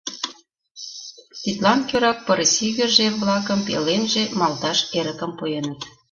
[1.41, 5.79] Тидлан кӧрак пырысигыже-влакым пеленже малташ эрыкым пуэныт.